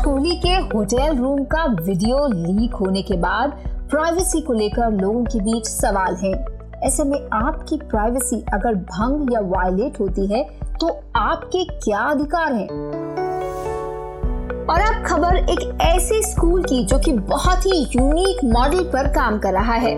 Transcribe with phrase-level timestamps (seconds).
[0.00, 3.52] कोहली के hotel room का video leak होने के बाद
[3.90, 6.32] प्राइवेसी को लेकर लोगों के बीच सवाल है।
[6.84, 10.42] ऐसे में आपकी प्राइवेसी अगर भंग या वायलेट होती है
[10.80, 12.68] तो आपके क्या अधिकार हैं?
[14.66, 19.38] और अब खबर एक ऐसे स्कूल की जो कि बहुत ही यूनिक मॉडल पर काम
[19.38, 19.94] कर रहा है।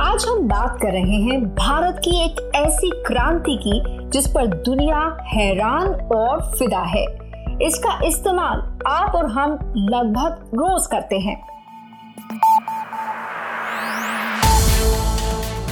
[0.00, 5.00] आज हम बात कर रहे हैं भारत की एक ऐसी क्रांति की, जिस पर दुनिया
[5.26, 7.29] हैरान और फिदा है।
[7.62, 11.40] इसका इस्तेमाल आप और हम लगभग रोज करते हैं।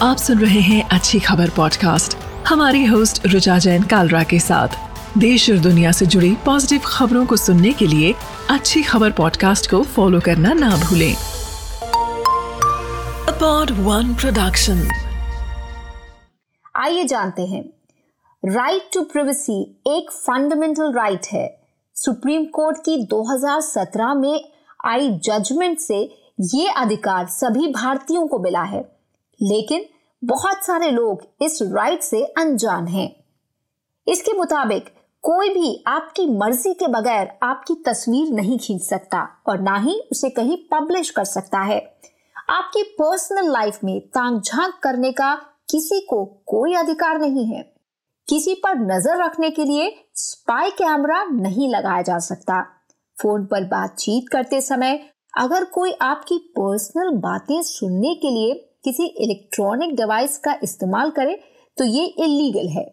[0.02, 2.16] आप सुन रहे हैं अच्छी खबर पॉडकास्ट
[2.48, 4.68] हमारी होस्ट रुचा जैन कालरा के साथ।
[5.18, 8.14] देश और दुनिया से जुड़ी पॉजिटिव खबरों को सुनने के लिए
[8.50, 11.14] अच्छी खबर पॉडकास्ट को फॉलो करना ना भूलें।
[13.30, 14.88] पॉड वन प्रोडक्शन
[16.76, 17.64] आइए जानते हैं।
[18.44, 21.57] राइट टू प्रिवेसी एक फंडामेंटल राइट है।
[22.04, 24.52] सुप्रीम कोर्ट की 2017 में
[24.84, 28.80] आई जजमेंट से ये अधिकार सभी भारतीयों को मिला है।
[29.42, 29.84] लेकिन
[30.24, 33.24] बहुत सारे लोग इस राइट से अनजान हैं।
[34.08, 34.84] इसके मुताबिक
[35.22, 40.30] कोई भी आपकी मर्ज़ी के बगैर आपकी तस्वीर नहीं खींच सकता और ना ही उसे
[40.30, 41.98] कहीं पब्लिश कर सकता है।
[42.50, 45.34] आपकी पर्सनल लाइफ में तांग झाँक करने का
[45.70, 47.77] किसी को कोई अधिकार नहीं है।
[48.28, 52.60] किसी पर नज़र रखने के लिए स्पाई कैमरा नहीं लगाया जा सकता।
[53.16, 54.98] फ़ोन पर बातचीत करते समय
[55.34, 61.38] अगर कोई आपकी पर्सनल बातें सुनने के लिए किसी इलेक्ट्रॉनिक डिवाइस का इस्तेमाल करे
[61.78, 62.84] तो ये इलीगल है।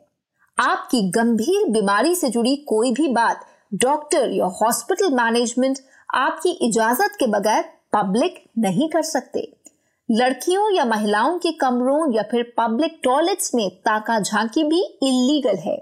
[0.57, 3.45] आपकी गंभीर बीमारी से जुड़ी कोई भी बात
[3.81, 5.79] डॉक्टर या हॉस्पिटल मैनेजमेंट
[6.15, 7.63] आपकी इजाज़त के बगैर
[7.93, 9.47] पब्लिक नहीं कर सकते।
[10.09, 15.75] लड़कियों या महिलाओं के कमरों या फिर पब्लिक टॉयलेट्स में ताका झांकी भी इलीगल है।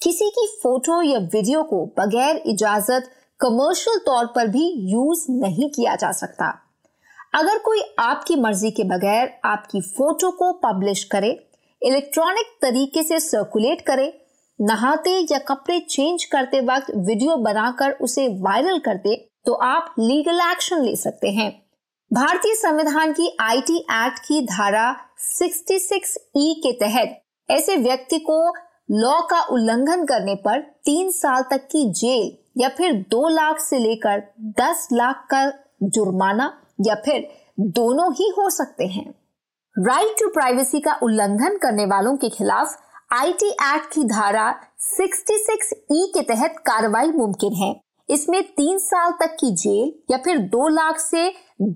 [0.00, 5.94] किसी की फ़ोटो या वीडियो को बगैर इजाज़त कमर्शियल तौर पर भी यूज़ नहीं किया
[5.96, 6.52] जा सकता।
[7.34, 11.30] अगर कोई आपकी मर्ज़ी के बगैर आपकी फ़ोटो को पब्लिश करे
[11.82, 14.12] इलेक्ट्रॉनिक तरीके से सर्कुलेट करे,
[14.58, 19.16] नहाते या कपड़े चेंज करते वक्त वीडियो बनाकर उसे वायरल करते
[19.46, 21.52] तो आप लीगल एक्शन ले सकते हैं।
[22.12, 24.84] भारतीय संविधान की आईटी एक्ट की धारा
[25.20, 28.36] 66 ई के तहत ऐसे व्यक्ति को
[28.90, 33.78] लॉ का उल्लंघन करने पर तीन साल तक की जेल या फिर दो लाख से
[33.78, 34.22] लेकर
[34.60, 35.44] दस लाख का
[35.82, 37.28] जुर्माना या फिर
[37.60, 39.10] दोनों ही हो सकते हैं।
[39.76, 42.76] राइट टू प्राइवेसी का उल्लंघन करने वालों के खिलाफ
[43.12, 44.54] आईटी एक्ट की धारा
[45.00, 50.38] 66 ई के तहत कार्रवाई मुमकिन है। इसमें तीन साल तक की जेल या फिर
[50.48, 51.28] दो लाख से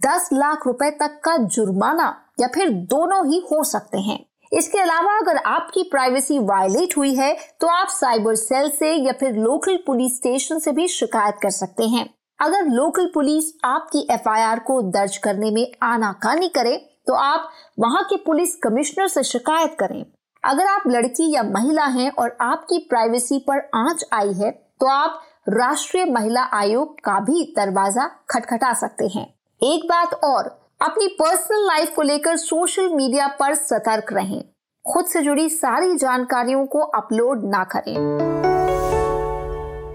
[0.05, 4.19] दस लाख रुपए तक का जुर्माना या फिर दोनों ही हो सकते हैं।
[4.53, 9.37] इसके अलावा अगर आपकी प्राइवेसी वायलेट हुई है तो आप साइबर सेल से या फिर
[9.37, 12.09] लोकल पुलिस स्टेशन से भी शिकायत कर सकते हैं।
[12.39, 16.77] अगर लोकल पुलिस आपकी एफआईआर को दर्ज करने में आनाकानी करे
[17.07, 20.05] तो आप वहाँ के पुलिस कमिश्नर से शिकायत करें।
[20.45, 25.23] अगर आप लड़की या महिला हैं और आपकी प्राइवेसी पर आँच आई है तो आप
[25.49, 29.25] राष्ट्रीय महिला आयोग का भी दरवाज़ा खटखटा सकते हैं।
[29.63, 30.45] एक बात और,
[30.83, 34.43] अपनी पर्सनल लाइफ को लेकर सोशल मीडिया पर सतर्क रहें।
[34.85, 37.95] खुद से जुड़ी सारी जानकारियों को अपलोड ना करें।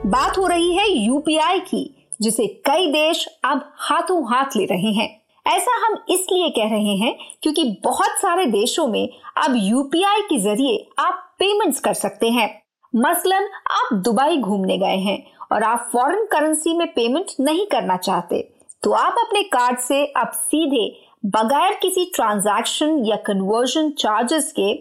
[0.06, 5.10] बात हो रही है यूपीआई की, जिसे कई देश अब हाथों हाथ ले रहे हैं।
[5.46, 9.08] ऐसा हम इसलिए कह रहे हैं क्योंकि बहुत सारे देशों में
[9.38, 12.50] अब यूपीआई के ज़रिए आप पेमेंट्स कर सकते हैं।
[12.94, 18.50] मसलन, आप दुबई घूमने गए हैं। और आप फॉरेन करेंसी में पेमेंट नहीं करना चाहते
[18.84, 20.88] तो आप अपने कार्ड से अब सीधे
[21.26, 24.74] बगैर किसी ट्रांजैक्शन या कन्वर्जन चार्जेस के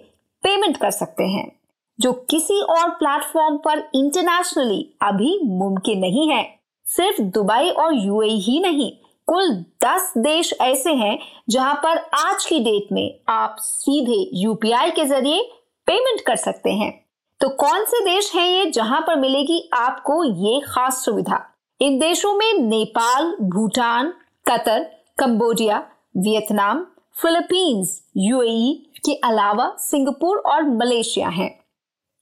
[0.44, 1.50] पेमेंट कर सकते हैं,
[1.98, 6.42] जो किसी और प्लेटफॉर्म पर इंटरनेशनली अभी मुमकिन नहीं है।
[6.86, 8.90] सिर्फ़ दुबई और यूएई ही नहीं,
[9.28, 9.54] कुल
[9.84, 11.18] दस देश ऐसे हैं
[11.50, 15.42] जहाँ पर आज की डेट में आप सीधे यूपीआई के ज़रिए
[15.86, 17.03] पेमेंट कर सकते हैं।
[17.44, 21.54] तो कौन से देश हैं ये जहाँ पर मिलेगी आपको ये खास सुविधा?
[21.80, 24.12] इन देशों में Nepal, Bhutan,
[24.50, 24.80] Qatar,
[25.18, 25.78] Cambodia,
[26.16, 26.86] Vietnam,
[27.22, 31.64] Philippines, UAE के अलावा सिंगापुर और मलेशिया हैं।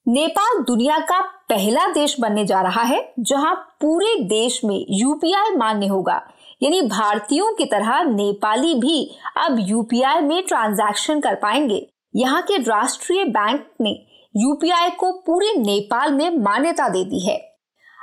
[0.08, 5.87] नेपाल दुनिया का पहला देश बनने जा रहा है, जहाँ पूरे देश में यूपीआई मान्य
[5.87, 6.23] होगा।
[6.62, 13.25] यानी भारतीयों की तरह नेपाली भी अब यूपीआई में ट्रांजैक्शन कर पाएँगे। यहाँ के राष्ट्रीय
[13.25, 17.37] बैंक ने यूपीआई को पूरे नेपाल में मान्यता दे दी है।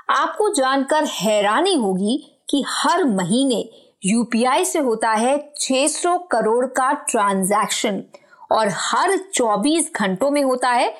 [0.09, 2.17] आपको जानकर हैरानी होगी
[2.49, 3.63] कि हर महीने
[4.05, 8.03] यूपीआई से होता है 600 करोड़ का ट्रांजैक्शन
[8.51, 10.93] और हर 24 घंटों में होता है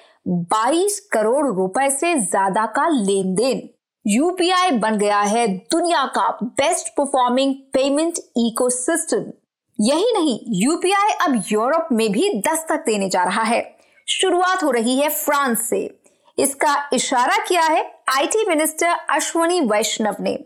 [0.54, 3.68] 22 करोड़ रुपए से ज़्यादा का लेन देन
[4.06, 9.32] यूपीआई बन गया है दुनिया का बेस्ट परफॉर्मिंग पेमेंट इकोसिस्टम
[9.80, 13.79] यही नहीं, यूपीआई अब यूरोप में भी दस्तक देने जा रहा है।
[14.12, 16.02] शुरुआत हो रही है फ्रांस से।
[16.40, 20.40] इसका इशारा किया है आईटी मिनिस्टर अश्वनी वैष्णव ने।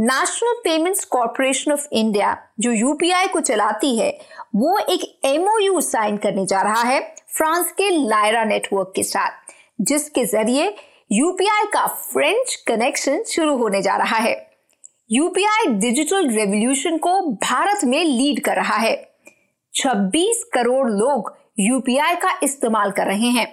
[0.00, 4.18] National Payments Corporation of India जो यूपीआई को चलाती है,
[4.56, 9.30] वो एक एमओयू साइन करने जा रहा है फ्रांस के लायरा नेटवर्क के साथ,
[9.80, 10.76] जिसके ज़रिए
[11.12, 14.50] यूपीआई का फ्रेंच कनेक्शन शुरू होने जा रहा है।
[15.10, 19.12] यूपीआई डिजिटल रेवोल्यूशन को भारत में लीड कर रहा है।
[19.74, 23.46] 26 करोड़ लोग यूपीआई का इस्तेमाल कर रहे हैं।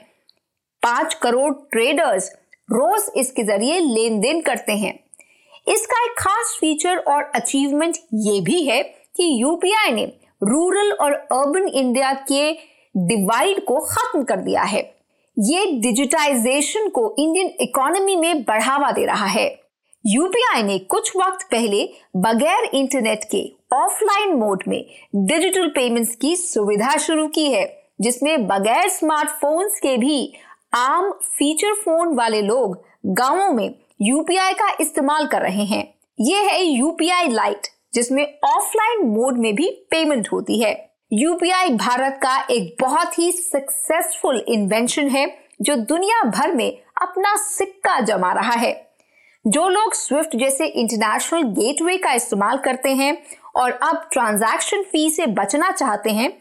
[0.83, 2.29] पाँच करोड़ ट्रेडर्स
[2.69, 4.93] रोज इसके ज़रिए लेन देन करते हैं।
[5.67, 10.05] इसका एक खास फीचर और अचीवमेंट ये भी है कि यूपीआई ने
[10.43, 12.51] रूरल और अर्बन इंडिया के
[12.95, 14.81] डिवाइड को खत्म कर दिया है।
[15.37, 19.47] ये डिजिटाइजेशन को इंडियन इकोनॉमी में बढ़ावा दे रहा है।
[20.05, 21.83] यूपीआई ने कुछ वक्त पहले
[22.17, 23.43] बगैर इंटरनेट के
[23.75, 24.83] ऑफलाइन मोड में
[25.15, 30.33] डिजिटल पेमेंट्स की सुविधा शुरू की है। जिसमें बगैर स्मार्टफोन्स के भी
[30.75, 35.83] आम फीचर फ़ोन वाले लोग गाँवों में यूपीआई का इस्तेमाल कर रहे हैं।
[36.19, 40.73] ये है यूपीआई लाइट जिसमें ऑफलाइन मोड में भी पेमेंट होती है।
[41.13, 45.25] यूपीआई भारत का एक बहुत ही सक्सेसफुल इन्वेंशन है,
[45.61, 48.73] जो दुनिया भर में अपना सिक्का जमा रहा है।
[49.47, 53.17] जो लोग स्विफ्ट जैसे इंटरनेशनल गेटवे का इस्तेमाल करते हैं
[53.55, 56.31] और अब ट्रांजैक्शन फ़ी से बचना चाहते हैं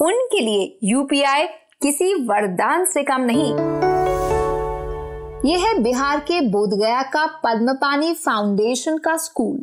[0.00, 1.46] उनके लिए यूपीआई
[1.82, 3.50] किसी वरदान से कम नहीं।
[5.44, 9.58] यह है बिहार के बोधगया का पद्मपानी फाउंडेशन का स्कूल,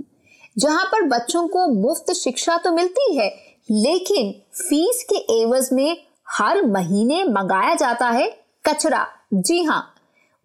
[0.58, 3.30] जहाँ पर बच्चों को मुफ़्त शिक्षा तो मिलती है,
[3.72, 5.98] लेकिन फ़ीस के एवज में
[6.30, 8.30] हर महीने मंगाया जाता है
[8.66, 9.84] कचरा। जी हाँ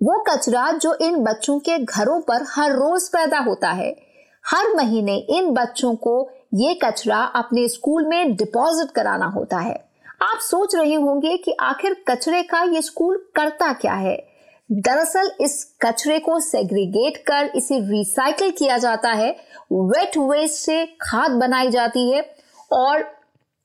[0.01, 3.95] वो कचरा जो इन बच्चों के घरों पर हर रोज पैदा होता है।
[4.45, 6.21] हर महीने इन बच्चों को
[6.53, 9.75] ये कचरा अपने स्कूल में डिपॉजिट कराना होता है।
[10.23, 14.17] आप सोच रहे होंगे कि आखिर कचरे का ये स्कूल करता क्या है?
[14.71, 19.31] दरअसल इस कचरे को सेग्रीगेट कर इसे रिसाइकल किया जाता है।
[19.73, 22.23] वेट वेस्ट से खाद बनाई जाती है
[22.73, 23.05] और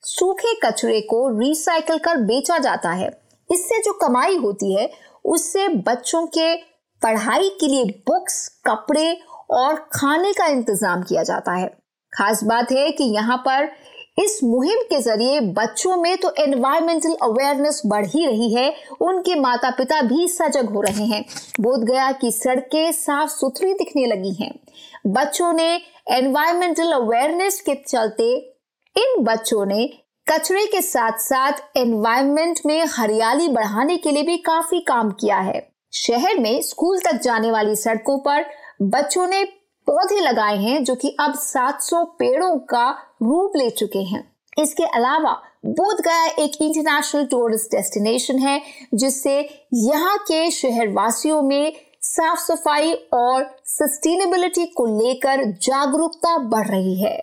[0.04, 3.08] सूखे कचरे को रिसाइकल कर बेचा जाता है।
[3.50, 4.90] इससे जो कमाई होती है,
[5.26, 6.56] उससे बच्चों के
[7.02, 9.18] पढ़ाई के लिए बुक्स कपड़े
[9.52, 11.85] और खाने का इंतज़ाम किया जाता है।
[12.16, 13.72] खास बात है कि यहाँ पर
[14.20, 19.70] इस मुहिम के ज़रिए बच्चों में तो एनवायरमेंटल अवेयरनेस बढ़ ही रही है। उनके माता
[19.70, 21.24] पिता भी सजग हो रहे हैं।
[21.60, 24.52] बोध गया की सड़कें साफ़ सुथरी दिखने लगी हैं।
[25.08, 25.68] बच्चों ने
[26.12, 28.32] एनवायरमेंटल अवेयरनेस के चलते
[28.96, 29.86] इन बच्चों ने
[30.28, 35.68] कचरे के साथ साथ एनवायरमेंट में हरियाली बढ़ाने के लिए भी काफ़ी काम किया है।
[35.94, 38.46] शहर में स्कूल तक जाने वाली सड़कों पर
[38.82, 39.44] बच्चों ने
[39.88, 42.90] पौधे लगाए हैं जो कि अब 700 पेड़ों का
[43.24, 48.62] रूप ले चुके हैं। इसके अलावा बोध गया एक इंटरनेशनल टूरिस्ट डेस्टिनेशन है,
[48.94, 57.02] जिससे यहाँ के शहर वासियों में साफ़ सफ़ाई और सस्टेनेबिलिटी को लेकर जागरूकता बढ़ रही
[57.02, 57.18] है।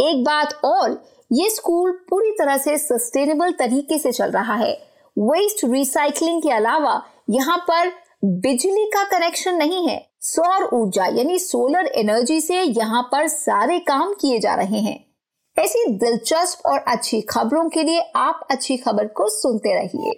[0.00, 4.72] एक बात और, ये स्कूल पूरी तरह से सस्टेनेबल तरीके से चल रहा है।
[5.18, 7.92] वेस्ट रिसाइकलिंग के अलावा यहाँ पर
[8.24, 14.12] बिजली का कनेक्शन नहीं है। सौर ऊर्जा यानी सोलर एनर्जी से यहाँ पर सारे काम
[14.12, 14.98] किए जा रहे हैं।
[15.56, 20.12] ऐसी दिलचस्प और अच्छी खबरों के लिए आप अच्छी खबर को सुनते रहिए।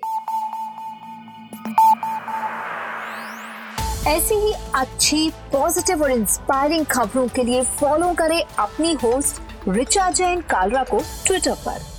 [4.17, 10.41] ऐसी ही अच्छी पॉजिटिव और इंस्पायरिंग खबरों के लिए फॉलो करें अपनी होस्ट रिचा जैन
[10.41, 11.92] कालरा को ट्विटर पर।